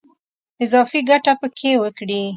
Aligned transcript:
اضافي 0.63 0.99
ګټه 1.09 1.33
په 1.41 1.47
کې 1.57 1.71
وکړي. 1.83 2.23